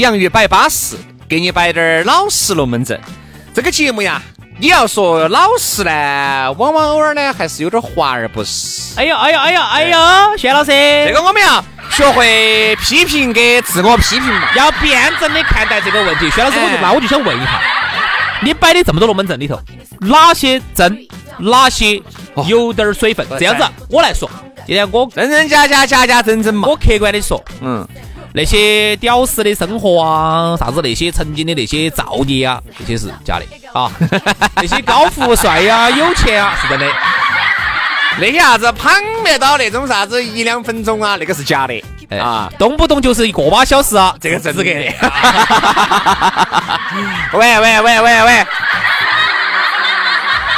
[0.00, 0.96] 洋芋摆巴适，
[1.28, 2.98] 给你摆点儿老实龙门阵。
[3.54, 4.20] 这个节目呀，
[4.58, 8.94] 你要说老实呢，往往偶尔呢还是有点华而不实。
[8.96, 10.70] 哎呦哎呦哎呦哎呦，薛老师，
[11.06, 14.48] 这个我们要学会批评跟自我批评嘛。
[14.56, 16.30] 要辩证的看待这个问题。
[16.30, 17.60] 薛老师，我就哎那我就想问一下，
[18.42, 19.60] 你摆的这么多龙门阵里头，
[20.00, 21.06] 哪些真，
[21.38, 22.00] 哪些
[22.46, 23.26] 有点儿水分？
[23.38, 24.30] 这样子，我来说，
[24.64, 26.68] 今天我真真假假，假假真真嘛。
[26.68, 27.86] 我客观的说，嗯，
[28.32, 33.90] 那些屌丝的生活啊，啥子那些曾经的那些造孽啊，这些是假的啊。
[34.56, 36.86] 那些高富帅呀、有钱啊，是真的。
[38.18, 38.92] 那些啥子旁
[39.24, 42.48] 边到那种啥子一两分钟啊，那个是假的哎啊。
[42.58, 44.92] 动不动就是一个把小时啊，这个真资格的的。
[47.38, 48.46] 喂喂喂喂喂！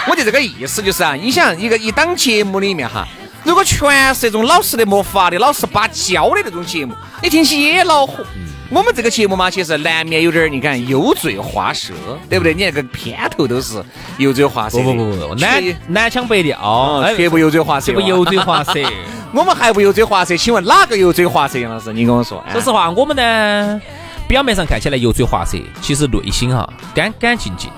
[0.09, 3.07] 我就这个意思就是啊，你想一个一档节目里面哈，
[3.45, 8.25] 如果全是那种老实的没法的、老实巴交的那种节目，你听起也恼火。
[8.71, 11.93] 我们这个节目嘛，其实难免有点儿，你看油嘴滑舌，
[12.31, 12.55] 对不对？
[12.55, 13.85] 你那个片头都是
[14.17, 14.79] 油嘴滑舌。
[14.79, 17.89] 不不不不，南南腔北调，哎绝不油嘴滑舌。
[17.89, 18.73] 这不油嘴滑舌。
[19.35, 20.35] 我们还不油嘴滑舌？
[20.37, 21.59] 请问哪个油嘴滑舌？
[21.59, 22.43] 杨老师，你跟我说。
[22.47, 23.81] 哎说实话，我们呢，
[24.27, 27.71] 表面上看起来油嘴滑舌，其实内心哈干干净净。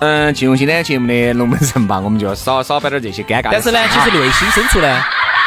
[0.00, 3.50] 嗯，进入今天节目的龙门阵吧，我们就要少少摆点这些尴尬。
[3.52, 4.98] 但是呢，其实内心深处呢，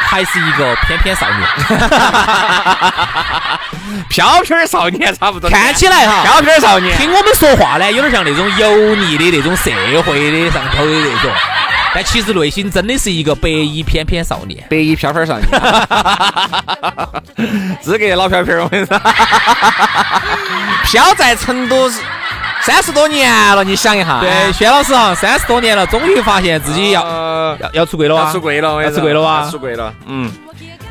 [0.06, 1.40] 还是一个翩翩少年。
[4.08, 5.50] 飘飘儿少年差不多。
[5.50, 6.96] 看起来哈，飘飘儿少年。
[6.96, 9.72] 听我们说话呢，有点像那种油腻的那种社
[10.02, 11.32] 会的上头的那种，
[11.92, 14.64] 但其实内心真的是一个白衣翩翩少年。
[14.70, 15.48] 白衣飘飘少年，
[17.82, 18.96] 资格老飘飘儿，我跟你说，
[20.86, 21.90] 飘在成都
[22.64, 24.20] 三十多年了，你想一下。
[24.20, 28.26] 对，薛老师哈，三十多年了，终于发现自己要呃要要出柜了啊！
[28.26, 30.32] 要出柜了，我要出柜了哇出柜了，嗯。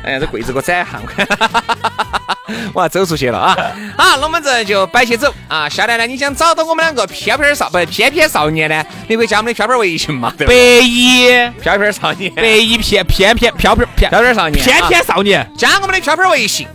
[0.04, 1.00] 哎呀，这柜子给我展一下，
[2.74, 3.56] 我要走出去了啊！
[3.96, 5.66] 好，龙门阵就摆起走啊！
[5.66, 8.84] 下来呢，你想找到我们两个飘飘少不翩翩少年呢？
[9.08, 10.44] 你可以加我们的飘飘儿微信嘛，白？
[10.52, 11.28] 衣
[11.62, 15.50] 飘飘儿少年，白衣翩翩翩飘飘飘飘飘儿少年，翩啊翩少年。
[15.56, 16.68] 加我们的飘飘儿微信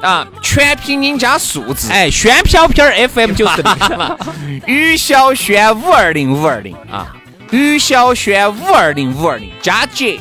[0.00, 4.18] 啊，全拼音加数字，哎，轩飘飘儿 FM 就是的。
[4.66, 7.06] 于小轩五二零五二零啊，
[7.50, 10.18] 于小轩五二零五二零加姐，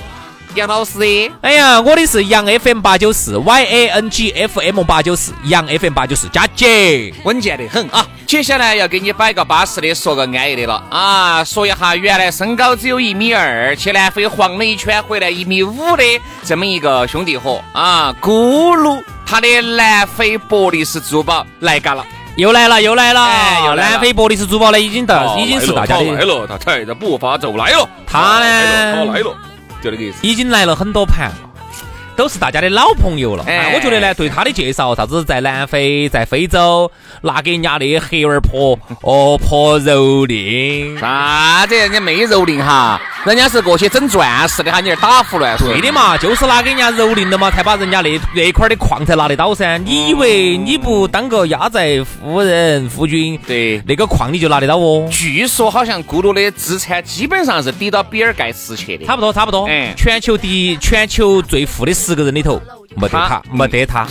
[0.55, 1.31] 杨老师的。
[1.41, 7.13] 哎呀，我的是杨 FM 八九四 Y A N G F M 八九四，杨 FM 八九四加姐。
[7.23, 8.05] 稳健得很啊！
[8.25, 11.43] 接下来要给你摆个巴适的，说个安逸的了啊！
[11.43, 16.03] 说一下原来身高只有一米二，去南非晃了一圈回来一米五的
[16.43, 22.03] 这么一个兄弟伙啊，咕噜，他的南非伯利斯珠宝来嘎了。
[22.35, 23.21] 又来了，又来了！
[23.21, 29.35] 哎又南非伯利斯珠宝呢，已经到，已经是大家的，了，他踩着步伐走来了，他呢来了，
[29.83, 30.17] 就这个意思。
[30.21, 31.48] 已经来了很多盘了，
[32.19, 33.45] 都是大家的老朋友了。
[33.47, 36.91] 哎哎，我觉得呢，对他的介绍，啥子在南非、在非洲
[37.21, 41.75] 拿给人家的黑儿婆哦婆蹂躏，啥子？
[41.77, 45.69] 人家没蹂躏哈，人家是过去整钻石的哈，你这打胡乱说。
[45.69, 49.77] 对的嘛，就是拿给人家蹂躏的嘛，才把人家那那块儿的矿才拿得到噻。
[49.77, 55.07] 你以为你不当个压寨夫人夫君，对那个矿你就拿得到哦？
[55.09, 59.05] 据说好像咕噜的资产基本上是抵到比尔盖茨去的。
[59.05, 59.65] 差不多，差不多。
[59.67, 62.61] 哎全球第一，全球最富的十个人里头，
[62.95, 64.07] 没得他他，没得他。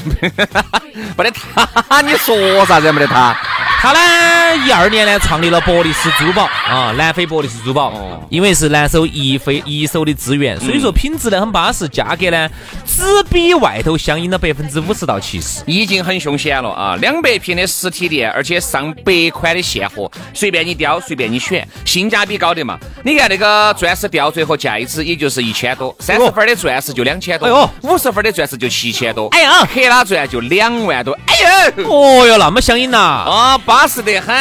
[1.17, 2.91] 没得他， 你说啥子？
[2.93, 3.37] 没得他，
[3.81, 12.51] 他呢，一二年呢创立了博利斯珠宝啊，南非博利斯珠宝，哦因为是南手一非一手的资源，所以说品质呢很巴适，价格呢
[12.85, 15.63] 只比外头相应了百分之五十到七十。
[15.65, 16.97] 已经很凶险了啊！
[17.01, 22.77] 两百平的实体店，而且上百款的现货，随便你挑，随便你选，性价比高的嘛。
[23.05, 31.89] 你看那个钻石吊坠和戒指，也就是一千多，三十分的钻石就两千多，哎呦五十分的钻石就七千多，哎呀克拉钻就两万多，哎呦！
[31.89, 32.99] 哦哟，那么相应呐！
[32.99, 34.35] 啊，巴适得很，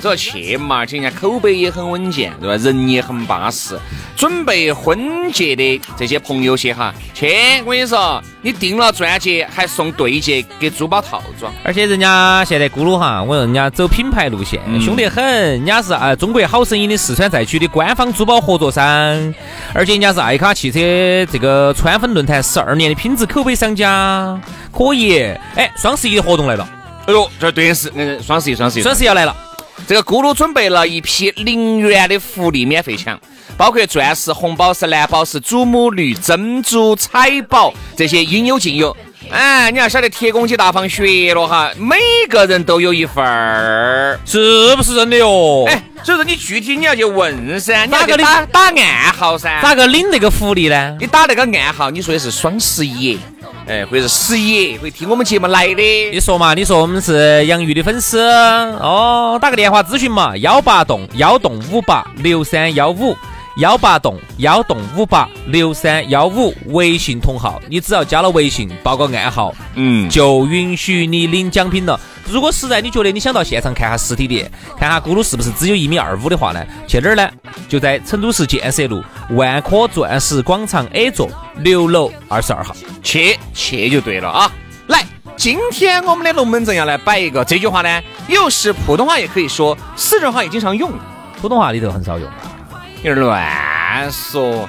[0.00, 2.64] 主要去嘛，而且人家口碑也很稳健，对吧？
[2.64, 3.76] 人也很巴适。
[4.16, 7.26] 准备婚戒的这些朋友些哈，去，
[7.64, 11.52] 我跟你说，你订了钻戒还送对戒给珠宝套装。
[11.64, 15.24] 而且人家现在咕噜哈，我说人家走品牌路线，凶得很。
[15.24, 18.84] 人家是呃中国好声音的四川赛区的官方珠宝合作商，
[19.74, 20.78] 而且人家是爱卡汽车
[21.26, 24.40] 这个川粉论坛十二年的品质口碑商家，
[24.72, 25.22] 可以。
[25.56, 26.68] 哎，双十一的活动来了，
[27.06, 29.34] 哎呦，这对是嗯，双十一，双十一，双十一要来了。
[29.88, 33.18] 这个咕噜准备了一批零元的福利免费抢，
[33.56, 38.94] 包括钻石、红宝石、蓝宝石、祖母绿、珍珠、彩宝这些应有尽有。
[39.30, 41.96] 哎，你要晓得铁公鸡大放血了哈，每
[42.28, 44.18] 个人都有一份儿。
[44.24, 45.64] 是不是真的哟？
[45.66, 49.60] 哎，所以说你具体你要去问噻，你要去打打暗号噻。
[49.62, 50.96] 咋个领那个福利呢？
[51.00, 53.18] 你打那个暗号，你说的是双十一，
[53.70, 56.10] 哎，或者是十一，会听我们节目来的。
[56.10, 56.54] 你说嘛？
[56.54, 63.16] 你说我们是杨玉的粉丝哦，打个电话咨询嘛，幺八栋幺栋五八六三幺五，
[63.60, 72.00] 幺八栋幺栋五八六三幺五，微信同号，你只要加了微信，报个暗号，嗯，就允许你领奖品了。
[72.26, 77.30] 如果实在你觉得你想到现场看下实体店，看下咕噜是不是只有一米二五的话呢，去哪儿呢？
[77.68, 82.74] 就在成都市建设路万科钻石广场 A 座六楼二十二号。
[83.02, 84.50] 去去就对了啊！
[84.86, 85.04] 来，
[85.36, 90.90] 今天我们的龙门阵要来摆一个这句话呢，又是普通话也可以说，四川话也经常用，
[91.42, 92.26] 普通话里头很少用。
[93.02, 94.68] 有点乱说，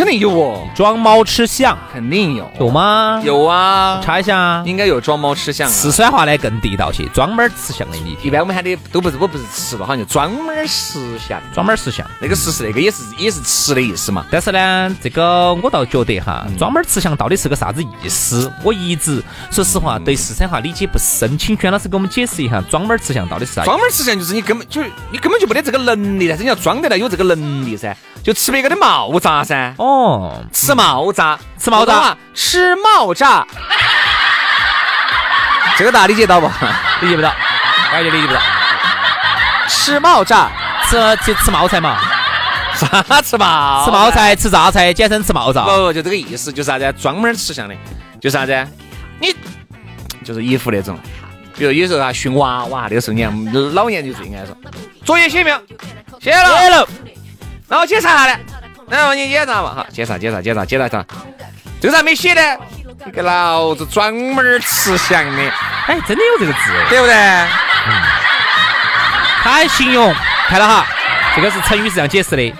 [0.00, 3.20] 肯定有哦，装猫吃象肯定有，有吗？
[3.22, 4.62] 有啊，查一下。
[4.64, 5.70] 应该有装猫吃象啊。
[5.70, 8.28] 四川话呢更地道些，装猫吃象的你听。
[8.28, 12.06] 一般我们喊的都不是，我不是吃吧，好像就装猫吃象，装猫吃象。
[12.18, 14.24] 那个吃是那个也是也是吃的意思嘛。
[14.30, 18.50] 但是呢，这个我倒觉得哈，装猫吃象到底是个啥子意思？
[18.64, 23.70] 我一直说实话对四川话理解不深，请轩老师给我们解释一下，装猫吃象到底是啥意思？
[23.70, 29.74] 专门吃象就是你根本就是你根本就没得这个能力，但是你要装得来有这个能力噻，就吃别个的毛渣噻。
[29.76, 29.89] 哦，
[30.52, 33.46] 吃毛炸，吃毛渣普通话，吃毛炸。
[35.76, 36.50] 这个大家理解到不？
[37.00, 37.32] 理解不到，
[37.92, 38.40] 完全理解不到。
[39.68, 40.50] 吃毛炸，
[40.88, 41.98] 吃吃吃冒菜嘛，
[42.74, 43.84] 啥吃冒？
[43.84, 45.64] 吃冒菜，吃榨菜，简称吃冒不渣。
[45.64, 46.92] 不，就这个意思，就是啥子？
[47.00, 47.74] 专门吃香的，
[48.20, 48.66] 就是啥子？
[49.20, 49.34] 你
[50.24, 50.98] 就是衣服那种，
[51.56, 54.54] 比如有时候啊训娃娃，那个时候你看老年就最爱说，
[55.04, 55.58] 作业写没有？
[56.20, 56.60] 写了。
[56.60, 56.86] 写了，
[57.68, 58.38] 然后检查下
[58.90, 61.04] 来，然后你检查嘛，哈，检查检查检查检查查，
[61.80, 62.42] 这个咋没写呢？
[63.06, 65.42] 你个老子专门吃翔的，
[65.86, 66.58] 哎，真的有这个字。
[66.90, 67.14] 对不对？
[69.42, 70.14] 他还形容，
[70.48, 70.86] 看了哈，
[71.34, 72.54] 这个是成语是这样解释的，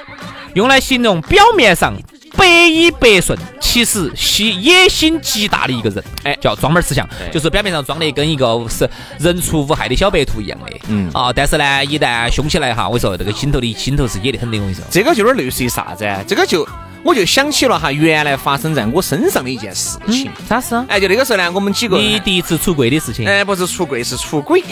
[0.55, 1.93] 用来形容表面上
[2.41, 8.89] 百依百顺，其实心野心极大的一个人，哎，叫装门吃相，就是表面上装的跟一个是
[9.19, 14.83] 人畜无害的小白兔一样的，嗯啊，但是呢，一旦凶起来哈，我跟你说这个心头的心头是野的很的，我跟你说。
[14.91, 16.09] 这个就有点类似于啥子？
[16.27, 16.67] 这个就
[17.03, 20.31] 我就想起了哈，原来发生在我身上的一件事情。
[20.49, 20.87] 啥事啊？
[20.89, 23.29] 哎，就那个时候呢，我们几个你第一次出柜的事情？
[23.29, 24.63] 哎，不是出柜，是出轨。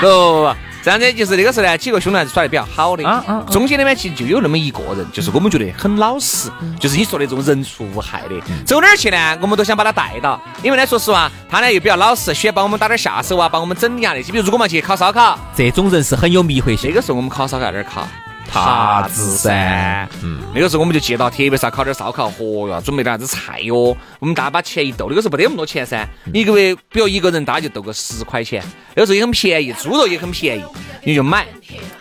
[0.00, 3.06] 不不不，这样子就是那个时候呢，几个兄弟还是耍得比较好的。
[3.06, 8.34] 啊啊啊中间里面其实就有那么一个人，就是我们觉得很老实，就是你说的这种人畜无害的。
[8.64, 9.38] 走哪儿去呢？
[9.42, 14.32] 我们都想把他带到，因为呢，说实话，他呢又比较老实，喜欢帮我们打点下手啊，帮我们整理啊那些。
[14.32, 16.96] 比如如果我们去烤烧烤，这种人是很有迷惑性那。
[16.96, 18.06] 个时候我们烤烧烤在哪儿烤？
[18.46, 23.96] 塔子噻，嗯，那个时候我们就接到，特别是要烤点烧烤，嚯哟，准备点啥子菜哟。
[24.18, 28.62] 我们大家把钱一斗，那个时候没得那么多钱噻，一个月比如一个人大家就斗个十块钱，
[28.94, 30.64] 那个时候也很便宜，猪肉也很便宜，
[31.04, 31.46] 你就买，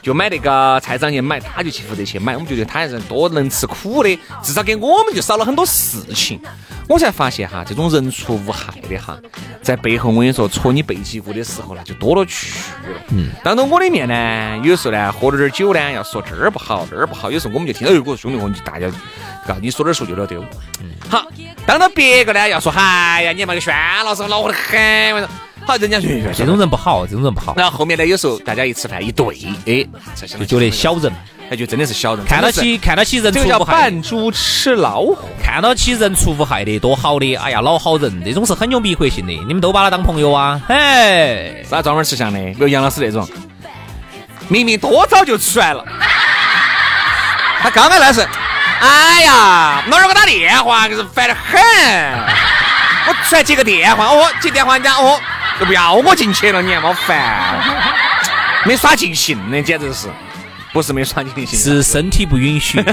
[0.01, 2.33] 就买那个菜场去买，他就去负责去买。
[2.33, 6.39] 我们觉得他还是多能吃苦的，至少给我们就少了很多事情。
[6.89, 9.15] 我才发现哈，这种人畜无害的哈，
[9.61, 12.51] 在背后我跟你说戳你背脊骨的时候呢，就多了去
[12.89, 12.99] 了。
[13.09, 18.87] 嗯，当着我的面呢，有时候呢喝了点酒呢，要说这儿不好那儿不好，有时候我们就听，哎，我说兄弟伙，你大家
[19.47, 20.43] 告你说点说就了丢。
[20.81, 21.27] 嗯，好，
[21.63, 23.71] 当着别个呢要说，哎呀，你妈个轩
[24.03, 25.29] 老师恼火得很，我说
[25.67, 31.13] 好，人家说这种人不好，这种人不好，然后后面呢，有时候大家一吃饭一对，哎，才就觉得小人。
[31.49, 35.27] 那就真的是小人，看到起看到起人畜无害扮，猪吃老虎。
[35.43, 40.61] 看到起人畜无害的多好的，哎呀，老好人，这种是很有迷惑性的，你们都把他当朋友啊？
[40.67, 42.39] 嘿，啥专门吃相的？
[42.39, 43.27] 比如杨老师那种，
[44.47, 45.83] 明明多早就出来了，
[47.63, 48.21] 他刚刚那是，
[48.79, 51.59] 哎呀，哪儿给我打电话，可是烦得很。
[53.07, 55.19] 我出来接个电话，哦，接电话人家哦，
[55.59, 57.59] 都不要我进去了，你还没烦，
[58.65, 60.07] 没耍尽兴呢，简直是，
[60.71, 62.83] 不是没耍尽兴，是身体不允许，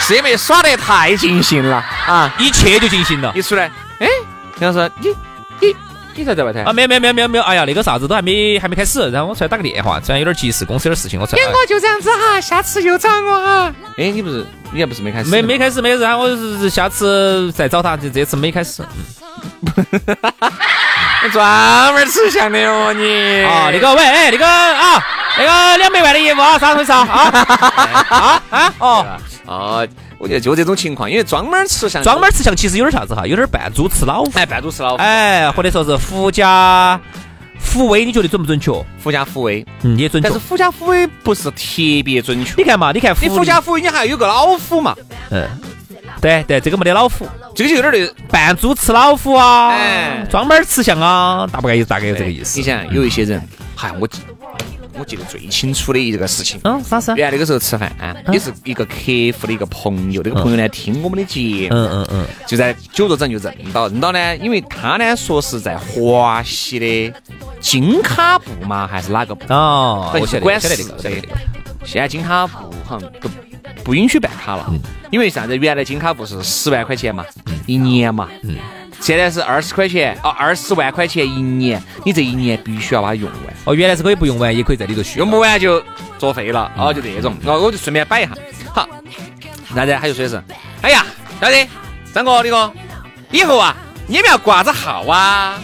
[0.00, 2.32] 是因为耍得太尽兴了啊！
[2.38, 3.32] 一切就尽兴了。
[3.34, 3.70] 一出来，
[4.00, 4.06] 哎，
[4.58, 5.08] 杨老师，你
[5.60, 5.76] 你
[6.14, 11.42] 你才在外头啊，没有没有没有没有没有，哎呀，那个啥子都还没还没开始，然后我出来打个电话，虽然有点急事，公司有点事情，我出来。
[11.44, 13.72] 我就这样子哈，下次又找我哈。
[13.96, 15.30] 哎，你不是你还不是没开始？
[15.30, 18.82] 没没开始没事，然后我是下次再找他，就这次没开始。
[21.32, 25.00] 专门吃香的哦你啊，那个喂，哎，那个啊，
[25.38, 26.98] 那个两百万的业务啊，啥回事 啊？
[28.08, 28.42] 啊？
[28.50, 28.74] 啊？
[28.78, 29.06] 哦，
[29.46, 37.00] 哦，我觉得就这种情况，因为专门吃相，专门吃相其实有点啥子哈，有点扮猪吃老虎，哎，扮猪吃老虎，哎，或者说是狐假
[37.72, 38.70] 虎威，你觉得准不准确？
[39.02, 40.28] 狐假虎威，嗯，也准确。
[40.28, 40.44] 但是。
[40.46, 41.56] 狐假虎威不是特
[42.04, 42.54] 别准确。
[42.58, 44.94] 你看嘛，你看你狐假，虎威，你还有个老虎嘛？
[45.30, 45.48] 嗯，
[46.20, 50.26] 对对，这个没得老虎，这个就有点那扮猪吃老虎啊，哎。
[50.30, 52.58] 专门吃相啊，大概大概有这个意思。
[52.58, 52.64] 你。
[52.64, 53.42] 想有一些人，
[53.74, 54.20] 嗨，我记
[54.98, 56.60] 我记得最清楚的一个事情。
[56.64, 57.12] 嗯，啥事？
[57.16, 57.90] 原来那个时候吃饭，
[58.32, 58.94] 也是一个客
[59.40, 67.12] 户的一个朋友，那个朋友呢听我们的节目，嗯嗯嗯，就在酒桌上就认到，认到呢，因为他呢说是在华西的
[67.60, 69.52] 金卡部嘛，还是哪个部？
[69.52, 70.76] 哦，我晓得，管晓得。
[71.84, 73.28] 现在金卡部好像都
[73.82, 74.72] 不允许办卡了，
[75.10, 75.56] 因为啥子？
[75.56, 77.24] 原来金卡部是十万块钱嘛，
[77.66, 78.28] 一年嘛，
[79.02, 85.18] 现在是二十块钱，哦，二十万块钱一年，你这一年必须要把它用完，哦，原来是可以不用完，也可以在里头续。
[85.18, 85.82] 用不完就
[86.18, 88.30] 作废了，哦，就这种，哦，我就顺便摆一下，
[88.72, 88.88] 好，
[89.74, 90.40] 然后他就说的是，
[90.82, 91.04] 哎呀，
[91.40, 91.66] 小子，
[92.14, 92.72] 张哥，李哥，
[93.32, 93.74] 以后啊，
[94.06, 95.58] 你们要挂着号啊。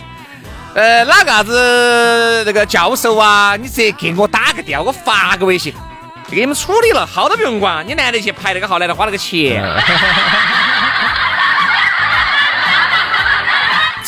[0.74, 3.56] 呃，哪个啥子那个教授啊？
[3.56, 5.72] 你直接给我打个电话，我发个微信，
[6.28, 7.86] 就给你们处理了，号都不用管。
[7.86, 9.62] 你男的去排那个号，难得花那个钱。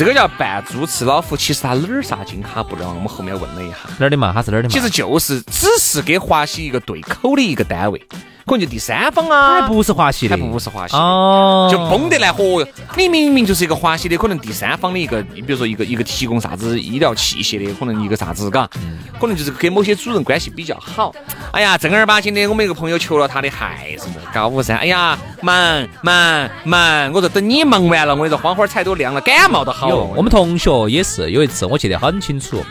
[0.00, 2.88] 这个叫扮猪吃老虎，其实他哪儿啥金卡不让？
[2.88, 4.33] 我们后面问了一下，哪儿的嘛？
[4.33, 4.73] 他是哪儿的嘛？
[4.73, 8.02] 其实就是只是给华西一个对口的一个单位，
[8.47, 10.99] 可能就第三方啊，还不是华西的，还不是华西的。
[10.99, 12.66] 哦，就崩得来，火哟！
[12.97, 18.68] 你明明就是一个华西的，可能第三方的一个，你比如说一个一个提供啥子医疗器械的，可能一个啥子，嘎，
[19.20, 21.14] 可能就是跟某些主人关系比较好。
[21.52, 27.12] 哎呀，正儿八经的，我们一个朋友求了他的孩子高五三，哎呀，忙忙忙！
[27.12, 30.11] 我说等你忙完了，我跟你说，花花菜都亮了，感冒都好有，了。
[30.16, 32.64] 我们同学也是有一次，我记得很清楚。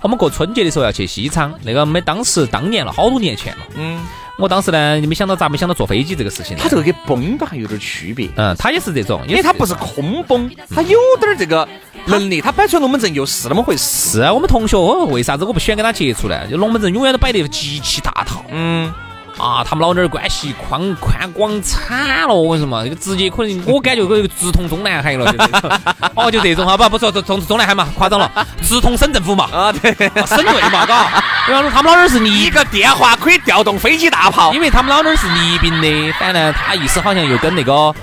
[0.00, 3.62] 我们过春节的时候要去西昌，那个我们当时当年了，好多年前了。
[3.74, 3.98] 嗯，
[4.36, 6.62] 我当时呢，你没想到咋没想到坐飞机这个事情呢？
[6.62, 11.68] 他这个跟崩都还有点区别，嗯，他也是这种，因为他不是空崩，他有点儿这个
[12.06, 14.10] 能力，他摆出来龙门阵又是那么回事。
[14.10, 16.46] 是啊，我们同学，哦为啥子我不喜欢跟他接触呢？
[16.50, 18.44] 就龙门阵永远都摆得极其大套。
[18.50, 18.92] 嗯。
[19.38, 25.70] 啊，他们老爹儿关系宽宽广惨了，我跟你说嘛，这个直接可能我感觉可以直通中南海了，就这种
[26.14, 28.30] 哦，就这种哈，不不说中中南海嘛，夸张了，
[28.62, 34.52] 直通省政府嘛，啊，对，啊省队嘛，嘎，然后他们老爹儿是一，个电话可以调动飞机大炮。
[34.54, 37.94] 因为他们老爹儿是宜宾的，反正他意思好像又跟那个。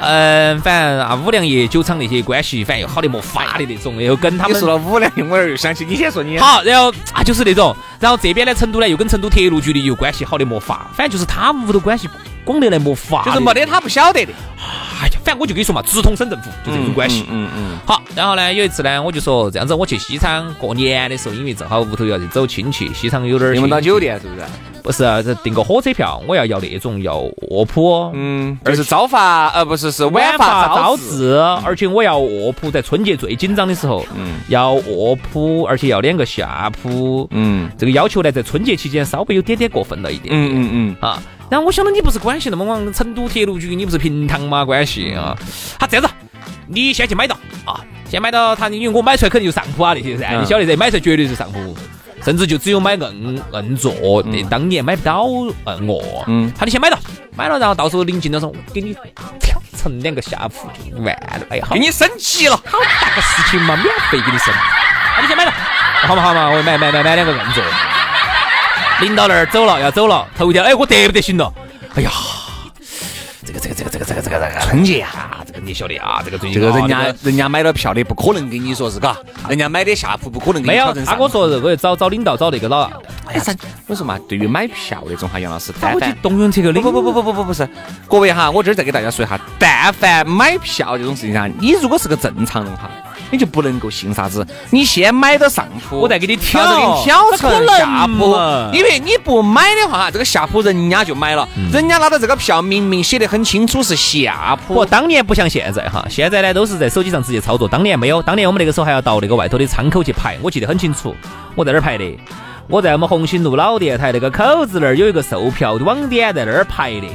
[0.00, 6.38] 嗯，反正啊，五粮液酒厂那些关系，反正又好的没法的那种，然后跟他们你说了五粮液，我又想起你先说你。
[6.38, 12.08] 好，然后啊就是那种，然后这边呢成都呢又跟成都铁路局的又关系好的没法，反正就是他屋头关系
[12.44, 14.32] 广得来没法，就是没得他不晓得的。
[15.00, 17.24] 哎呀，反正我就跟你说嘛，直通省政府就这种关系。
[17.30, 24.42] 嗯嗯好，然后呢，有一次呢，我就说这样子，我去西昌过年的时候，因为正好屋头要去走亲戚，西昌有点儿你们到酒店是不是？
[24.82, 27.18] 不是啊这订个火车票，我要要那种要
[27.50, 31.18] 卧铺，嗯，而是朝发，呃，不是，是晚晚发发早治。
[31.18, 40.50] 治，而且我要卧铺，在春节最紧张的时候，嗯要卧铺，而且要两个下铺，嗯这个要求呢，在春节期间稍微有点点过分了一点点。
[40.50, 41.22] 嗯嗯嗯，啊。
[41.50, 44.64] 然后我想到你不是关系那么旺，成都铁路局你不是平塘吗？
[44.64, 45.36] 关系啊，
[45.78, 46.10] 他这样子，
[46.68, 51.76] 你先去买到啊，先买到他，因为我买出来肯定就上铺啊那些噻，嗯你晓得噻，买出来绝对是上铺。
[52.22, 56.98] 甚至就只有买硬硬座，那当年买不到硬卧，嗯他你先买到，
[57.34, 58.92] 买了然后到时候临近的时候，给你
[59.40, 62.54] 挑成两个下铺就完了，哎呀，给你升级了。
[62.66, 64.52] 好大个事情嘛，免费给你升，
[65.16, 65.52] 那你先买到，
[66.06, 67.64] 好嘛好嘛，我买买买买两个硬座。
[69.00, 71.52] 领导那儿走了，要走了，头一天，哎，我得不得行了？
[71.94, 72.10] 哎呀，
[73.44, 79.16] 这个这个这个这个这个这个这个春节啊，这个你晓得啊，这个最近啊这个人家这个人家买了票的，不可能跟你说是嘎，
[79.48, 81.12] 人家买的下铺不可能给没有，你调成上。
[81.12, 82.68] 他跟我说，这个找找领导找那个。
[82.68, 82.82] 老，
[83.26, 83.42] 哎呀，
[83.88, 87.68] 我说嘛，对于买票那种哈，杨老师，但我去凡动用这个领不不不不不不不是，
[88.08, 92.88] 各位哈，我这儿再给大家说一下，但凡买票这种事情上，你如果是个正常人哈，
[93.30, 98.36] 你就不能够信啥子，你先买到上铺，我再给你挑挑成下铺，
[98.72, 104.74] 因为你不买的话，这个下铺人家就买了，嗯人家拿到这个票明明写得很清楚是下铺。
[104.74, 107.68] 我，当年不像现在哈，现在呢都是在手机上直接操作。
[107.68, 111.14] 当年没有，当年我们那个时候还要到那个外头的窗口去排，我记得很清楚，
[111.54, 112.04] 我在那儿排的。
[112.68, 117.08] 我在我们红星路老电台那个口子那儿有一个售票网点，在那儿排的。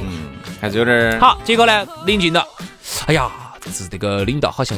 [0.60, 2.46] 还是有点儿好，结果呢，临近了，
[3.06, 3.26] 哎呀，
[3.60, 4.76] 这是这个领导好像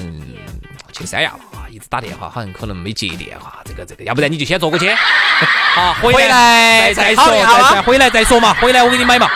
[0.98, 3.58] 去三亚了啊，一直打电话，好像可能没接电话。
[3.64, 4.92] 这个这个，要不然你就先坐过去，
[5.74, 9.28] 好，回回来再再说，再再回来再说嘛，回来我给你买嘛。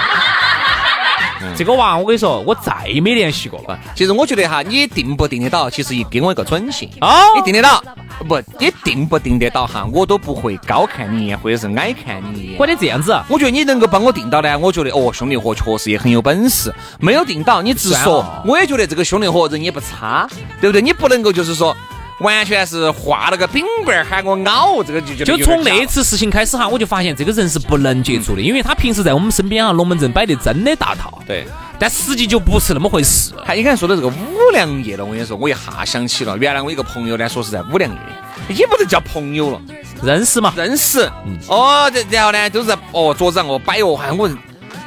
[1.57, 2.73] 这个娃，我跟你说，我再
[3.03, 3.79] 没联系过了。
[3.95, 6.89] 其实我觉得哈，你定不定得到，其实也给我一个准信。
[7.01, 7.83] 哦你定得到，
[8.29, 12.59] 不，你定不定得到哈，我都不会高看你一眼，或者是矮看你一眼。
[12.59, 16.73] 或者这样子，我觉得你能够帮我定到呢，我觉得哦，兄弟伙确实也很有本事。
[16.99, 20.29] 没有定到，你直说，我也觉得这个兄弟伙人也不差，
[20.61, 20.83] 对不对？
[20.83, 21.77] 你不能够就是说
[22.21, 31.47] 完全是画了个饼饼儿喊我咬，这个就就从那次事情开始哈，我就发现这个人是不能接触的，因为他平时在我们身边啊，龙门阵摆的真的大套，对。
[31.79, 33.33] 但实际就不是那么回事。
[33.45, 39.61] 他你看说的这个五粮液了，我跟你说，我一下想起了，原来我一个朋友呢，说是在五粮液，也不能叫朋友了。
[40.01, 40.53] 认识嘛？
[40.57, 41.11] 认识，
[41.49, 44.31] 哦，这然后呢，都是哦桌子上哦摆哦，喊我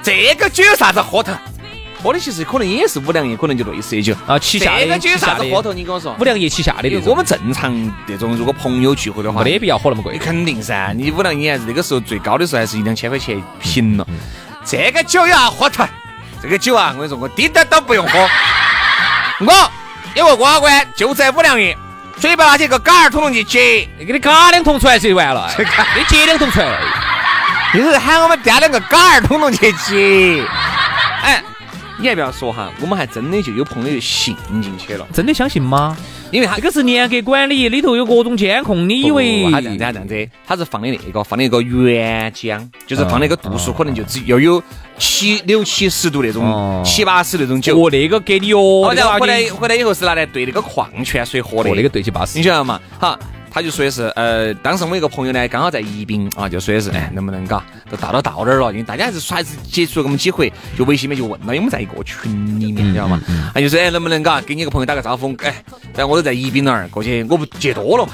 [0.02, 1.34] 这个酒有啥子喝头？
[2.06, 4.16] 喝的其实可能也是五粮液，可能就类似的酒。
[4.28, 5.74] 啊，旗下的这个酒有啥子喝头？
[5.74, 6.24] 你跟我说五。
[6.24, 10.16] 粮液旗下的我们正常这种如果朋友聚会的话，没得必要喝那么贵。
[10.20, 14.06] 肯定噻，你五粮液还是那个时候最高的时候还是一两千块钱一瓶了。
[14.64, 15.84] 这个酒要喝头，
[16.44, 18.30] 这个酒啊，我跟你说，我滴点都不用喝。
[19.40, 19.72] 我
[20.16, 21.76] 有个瓜关就在五粮液，
[22.20, 26.78] 嘴巴拿起个嘎儿桶桶去接，给你嘎两桶出来就完了，你接两桶出来。
[27.74, 30.46] 你是喊我们掂两个嘎儿桶桶去接。
[32.06, 35.98] 哎，你还不要说哈，我们还真的就有朋友就信进去了，真的相信吗？
[36.30, 44.62] 因为他这个是严格管理，里头有各种监控，你以为不他这样这样子，他是放的那个，放的一个原浆，就是放那个度数，可能就只要有
[45.00, 47.76] 七六七十度那种哦，七八十那种酒。
[47.76, 51.72] 哦，那个给你哦，哦，然后回来那个回来以后是拿来兑那个矿泉水喝的。
[51.72, 52.44] 哦，那个兑起巴适你。
[52.44, 52.80] 晓得嘛？
[53.00, 53.18] 好，
[53.56, 63.22] 他就说的是，呃，当时我一个朋友呢，刚好在宜宾啊，就说的是，哎，能不能嘎，都到都到那儿了，因为大家还是还是接触了我们几回，就微信里面就问了，因为我们在一个群里面，你知道吗？
[63.54, 65.56] 他就说，哎，能不能嘎，给你个朋友打个招呼，哎，
[65.96, 68.12] 然后我都在宜宾那儿过去，我不接多了嘛。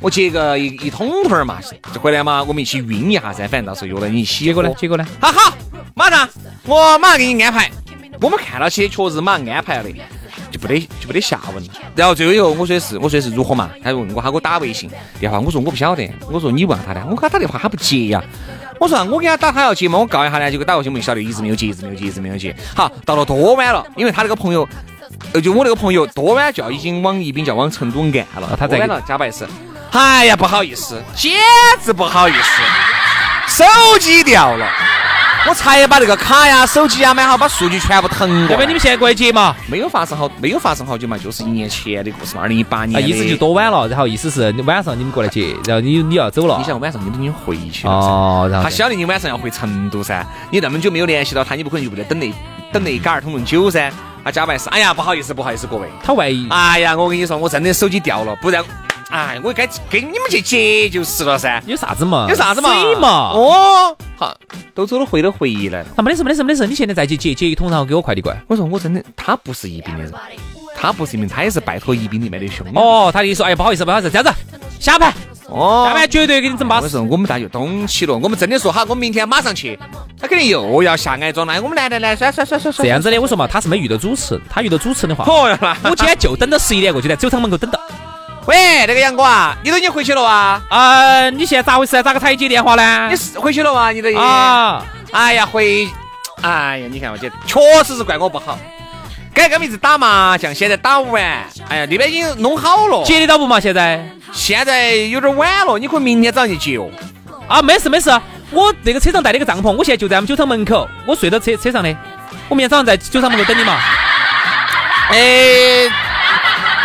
[0.00, 1.58] 我接个一一桶桶儿嘛，
[1.92, 4.44] 就回来嘛，我们一起晕一下噻，反正到时候约了你一起。
[4.44, 4.70] 结果呢？
[4.78, 5.04] 结果呢？
[5.20, 5.52] 好好，
[5.96, 6.28] 马上
[6.64, 7.68] 我马上给你安排。
[8.20, 9.94] 我们看到起确实马上安排了的，
[10.50, 11.70] 就不得就不得下文了。
[11.94, 13.70] 然后最后以后我说的是，我说的是如何嘛？
[13.82, 16.10] 他问我，他给我打微信电话，我说我不晓得。
[16.30, 18.22] 我说你问下他的，我给他打电话他不接呀。
[18.78, 22.54] 我说啊我给他打，他要接嘛，我告一下呢，结果打过去我们就晓得一直没有接，一直没有接，一直没有接。
[22.74, 24.66] 好，到了多晚了，因为他那个朋友，
[25.32, 29.46] 呃，就我那个朋友多晚就要已经往宜宾就要往成都按了，他在多晚了加白是。
[29.92, 31.32] 哎呀，不好意思，简
[31.84, 34.66] 直不好意思，手机掉了。
[35.48, 38.50] 我才把那个卡呀、手机呀买好，把数据全部腾过来。
[38.50, 39.56] 要不然你们现在过来接嘛？
[39.68, 43.08] 没有发生好，没有发生好久嘛，就是一年前的故事嘛，二零一八啊，年的。
[43.08, 46.56] 意思就多晚了，然后意思是你晚上你们过来接，然后你你要走了。
[46.58, 47.92] 你想晚上你都已经回去了。
[47.92, 52.30] 哦，然后他晓得你晚上要回成都噻，你那么久没有联系到他，你不可能就不得等那
[52.70, 53.90] 等那一杆儿桶桶酒噻。
[54.22, 55.88] 他加班是，哎呀，不好意思，不好意思，各位。
[56.04, 58.62] 他万一哎呀，我跟你说，我真的手机掉了，不然，
[59.10, 61.60] 哎，我该跟你们去接就是了噻。
[61.66, 62.26] 有啥子嘛？
[62.28, 62.68] 有啥子嘛？
[62.70, 63.08] 水嘛？
[63.34, 64.36] 哦，好，
[64.74, 65.86] 都走了，回都回来了。
[65.96, 66.66] 啊，没得事，没得事，没得事。
[66.66, 68.40] 你现在再去接接一桶，然后给我快递过来。
[68.46, 70.12] 我说我真的，他不是宜宾的人，
[70.76, 72.72] 他不是宜宾，他也是拜托宜宾里面的兄弟。
[72.78, 74.32] 哦，他的意思说，哎，不好意思，不好意思，这样子，
[74.78, 75.12] 下盘，
[75.48, 76.84] 哦下盘绝对给你整巴适。
[76.84, 79.76] 我说我们大家就懂起了，我们真的说好，我们明天马上去，
[80.20, 81.54] 他肯定又要下矮装了。
[81.54, 82.84] 哎我们来来来，甩甩甩甩甩。
[82.84, 87.80] 这样子的，我说嘛，他是没遇到主持，他遇到主持的话，哦，我今天就等到十一点过去，在酒厂门口等到。
[88.46, 90.60] 喂，那个杨哥啊，你都已经回去了哇？
[90.68, 92.02] 啊，你现在咋回事啊？
[92.02, 93.16] 咋个才接电话呢你？
[93.16, 93.92] 是回去了哇？
[93.92, 94.20] 你都已经？
[94.20, 95.88] 啊，哎呀，回，
[96.42, 98.58] 哎呀，你看我姐，确实是怪我不好。
[99.32, 101.22] 该跟名字打麻将，现在打不完。
[101.68, 103.60] 哎呀，那边已经弄好了，接得到不嘛？
[103.60, 104.04] 现在？
[104.32, 106.88] 现在有点晚了，你可以明天早上去接哦。
[107.46, 108.10] 啊，没事没事，
[108.50, 111.94] 我这个车上带了个帐篷，我现在就在我们酒厂门口，我睡到车车上的，
[112.48, 113.76] 我明天早上在酒厂门口等你嘛。
[115.10, 115.88] 哎，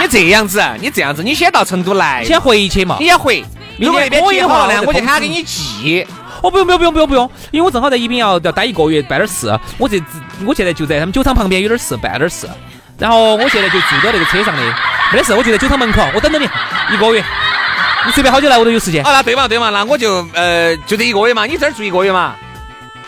[0.06, 3.06] 你这样子，你这样子，你先到成都来，先回去嘛你。
[3.06, 3.44] 先回。
[3.78, 6.06] 如果那边可以的话呢，我就喊给你寄。
[6.42, 9.48] 哦，不用不用不用不用不用，因为我正好在宜宾要要待一个月，办点事。
[9.78, 10.02] 我这
[10.46, 12.48] 我现在就在他们酒厂旁边有点事，办点事。
[12.98, 14.62] 然后我现在就住到那个车上的，
[15.12, 16.48] 没得事，我就在酒厂门口，我等着你
[16.94, 17.24] 一个月。
[18.06, 19.04] 你随便好久来我都有时间。
[19.04, 22.36] 啊，那对嘛对嘛，那我就呃就这一个月嘛，你这儿住一个月嘛，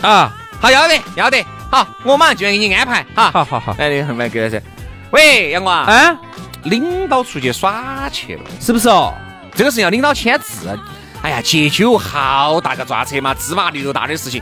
[0.01, 3.29] 啊，好要得要得，好，我马上就给你安排哈。
[3.31, 3.75] 好好好。
[3.77, 4.61] 哎，你来给他噻。
[5.11, 6.17] 喂，杨啊，啊，
[6.69, 9.13] 领导出去耍去了，是不是哦？
[9.55, 10.69] 这个事情要领导签字。
[11.23, 14.41] 哎呀，戒酒好大个抓车嘛，芝麻绿豆大的事情。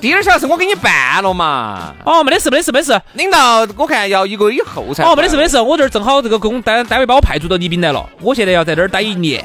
[0.00, 1.92] 第二小事我给你办了嘛。
[2.04, 3.02] 哦，没得事，没得事，没得事。
[3.14, 5.02] 领导，我看要一个月以后才。
[5.02, 5.60] 哦，没得事，没得事。
[5.60, 9.44] 我这儿正好这个工单单位把我派驻到宜宾来了，我现在要在这儿待一年。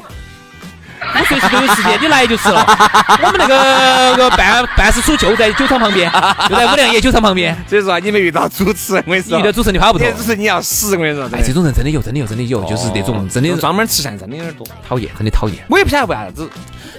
[1.12, 2.64] 我随时都有时间，你来就是了。
[3.22, 6.10] 我们那个个办办事处就在酒厂旁边，
[6.48, 7.56] 就在五粮液酒厂旁边。
[7.68, 10.10] 所以说你没遇到主持人，我跟你说，遇到主持人你跑不脱。
[10.12, 11.24] 主持人你要死，我跟你说。
[11.32, 15.58] 哎，这种人真的有，真的有，真的有，就是那种真的专门吃相真的有点多，讨厌，真的讨厌。
[15.68, 16.48] 我也不晓得为啥子，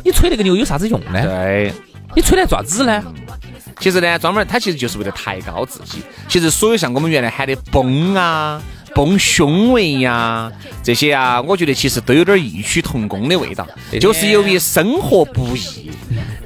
[0.03, 1.21] 你吹那个牛有啥子用呢？
[1.21, 1.73] 对，
[2.15, 3.03] 你吹来做啥子呢？
[3.79, 6.01] 其实呢，专门他其实就是为了抬高自己。
[6.29, 8.61] 其实所有像我们原来喊的崩啊。
[8.95, 10.49] 崩胸围呀，
[10.81, 13.67] 这些啊，我觉得其实都有点异曲同工的味道，
[13.99, 15.91] 就是由于生活不易，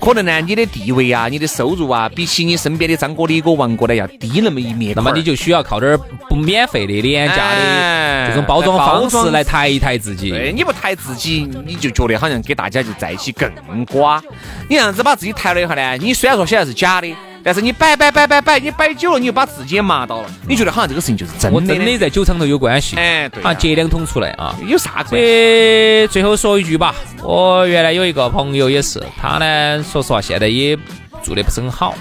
[0.01, 5.95] 可能呢，你的地位啊，你的收入啊，比起你身边的张哥、李哥、王哥呢要低那么一面，那么你就需要靠点
[6.27, 10.31] 不免费的、廉价的这种包装方式来抬一抬自己。
[10.31, 13.51] 对，你不抬自己，你就觉得好像跟大家就在一起更
[13.85, 14.19] 瓜。
[14.67, 17.15] 你这样子把自己抬了以后呢，你虽然说现在是假的。
[17.43, 20.29] 但是你摆摆摆摆摆，你摆久了，你就把自己也麻到了。
[20.47, 21.55] 你觉得好像这个事情就是真的？
[21.55, 22.97] 我真的在酒厂头有关系。
[22.97, 23.41] 哎，对。
[23.43, 26.07] 啊，接两桶出来啊，有啥关系？
[26.11, 30.77] 最后说一句吧，我原来有一个朋友也是，他呢，说实话现在也
[31.23, 31.91] 做的不是很好，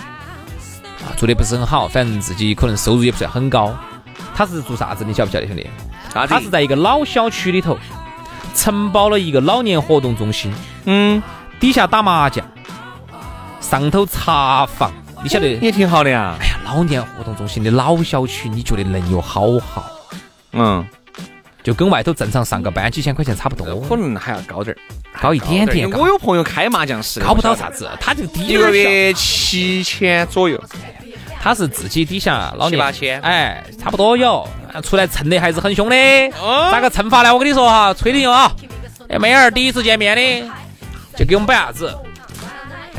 [1.01, 3.75] 啊，做的不是很好，反正自己可能收入也不算很高。
[4.35, 5.05] 他是做啥子？
[5.05, 5.67] 你晓不晓得，兄弟？
[6.13, 7.79] 他是在一个老小区里头
[8.55, 10.53] 承包了一个老年活动中心，
[10.85, 11.23] 嗯，
[11.61, 12.45] 底下打麻将，
[13.61, 14.93] 上头茶房。
[15.23, 16.37] 你晓得也挺好的呀。
[16.41, 19.85] 哎呀，老年活动中心的老小区，你觉得能有好好？
[20.53, 20.87] 嗯，
[21.63, 24.79] 就跟外头正常上个班几千块钱差不多，可能还要高点儿，
[25.21, 25.91] 高一点点。
[25.91, 30.63] 我有朋友开麻将室，高不到啥子，他就低一个月七千左右。
[31.41, 34.47] 他是自己底下老年八千，哎，差不多有。
[34.83, 35.97] 出来蹭的还是很凶的。
[36.71, 37.33] 咋个蹭法呢？
[37.33, 38.53] 我跟你说哈，吹牛啊！
[39.09, 40.51] 哎，妹儿第一次见面的，
[41.17, 41.97] 就给我们摆啥子？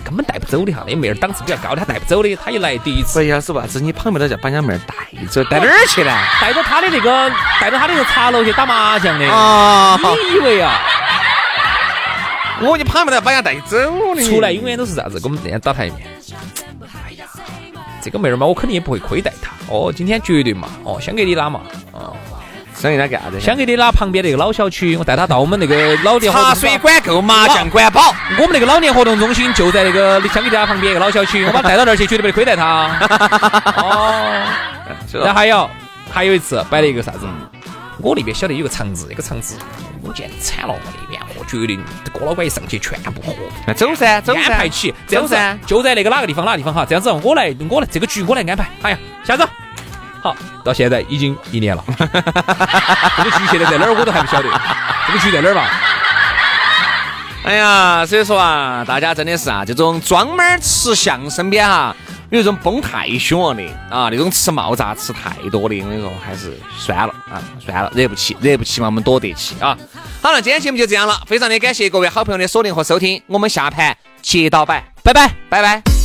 [0.09, 2.35] 根本带不走的哈，那妹儿档次比较高的，她带不走的。
[2.35, 3.67] 她一来第一次，哎呀，是吧？
[3.67, 4.95] 子你旁边的叫把人家妹儿带
[5.27, 6.11] 走，带哪儿去呢？
[6.41, 9.25] 带着他的那个，带着他的那个茶楼去打麻将的。
[9.27, 10.79] 啊，你以为啊？
[12.61, 13.77] 我你旁边的把人家带走
[14.15, 14.23] 的。
[14.27, 15.19] 出来永远都是啥子？
[15.19, 16.07] 跟我们这样打台面。
[17.05, 17.25] 哎呀，
[18.01, 19.51] 这个妹儿嘛，我肯定也不会亏待她。
[19.69, 20.67] 哦，今天绝对嘛。
[20.83, 21.61] 哦，想给你拉嘛。
[21.91, 22.15] 哦。
[22.79, 23.39] 想给他干啥子？
[23.41, 28.15] 想给你拉旁边那个老小区，我带他到我们那个 老年茶水管够，麻将管饱。
[28.37, 32.87] 我们那个老年活动中心就在那个香格里拉旁边一个老小区，我把他带到那儿去，绝对不得亏待他。
[33.75, 34.45] 哦，
[35.11, 35.69] 然后还有
[36.09, 37.27] 还有一次摆了一个啥子？
[38.01, 39.57] 我那边晓得有个场子，那个场子
[40.01, 41.77] 我简直惨了，我那边我绝对
[42.17, 43.33] 哥老倌一上去全部喝。
[43.67, 46.85] 那走噻，走噻，安排起，走噻，就在那个哪个地方哪个地方哈？
[46.87, 48.69] 这样子，我来，我来，这个局我来安排。
[48.83, 49.45] 哎呀，下子。
[50.21, 51.83] 好，到现在已经一年了。
[51.97, 54.49] 这个局现在在哪儿，我都还不晓得。
[55.07, 55.69] 这个局在哪儿吧？
[57.45, 61.95] 哎呀，所以说啊，大家真的是啊，这种专门吃相身边哈，
[62.29, 69.75] 有一种崩太凶了的啊，那种吃冒炸吃太多的，我跟你说，还是算了啊，算了，惹不起，惹不起嘛，我们躲得起啊。
[70.21, 75.98] 好了，今天节目就这样了，非常的感谢各位好朋友的锁定和收听，我们下盘接到摆，拜拜，拜拜。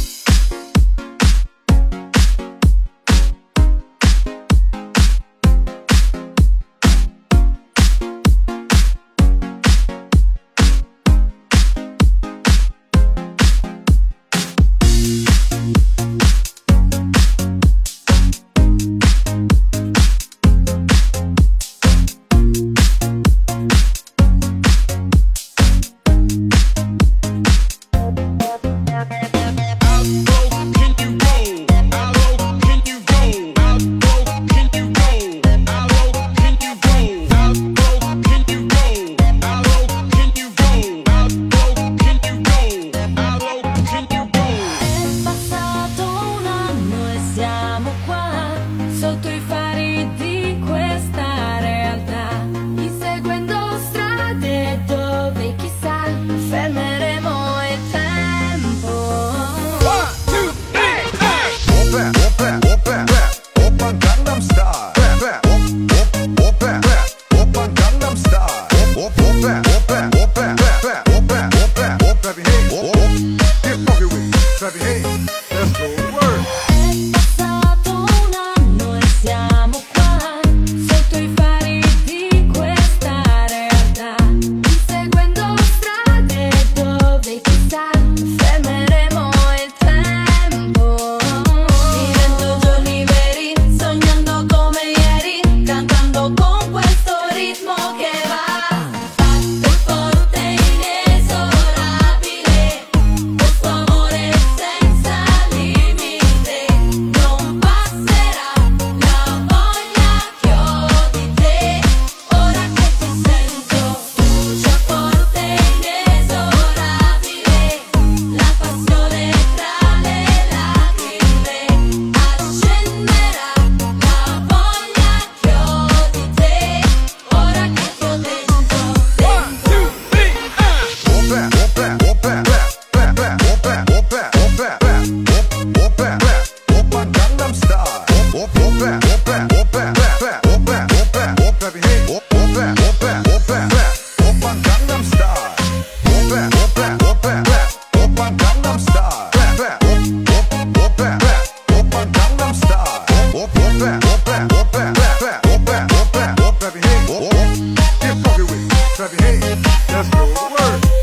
[160.54, 160.93] word.